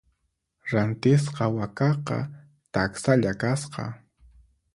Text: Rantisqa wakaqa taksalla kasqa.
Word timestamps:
Rantisqa 0.71 1.45
wakaqa 1.55 2.17
taksalla 2.73 3.31
kasqa. 3.41 3.83